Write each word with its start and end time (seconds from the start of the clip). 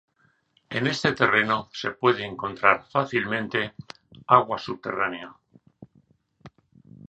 En 0.71 0.87
este 0.87 1.11
terreno 1.13 1.69
se 1.73 1.91
puede 1.91 2.25
encontrar 2.25 2.87
fácilmente 2.89 3.75
agua 4.25 4.57
subterránea. 4.57 5.35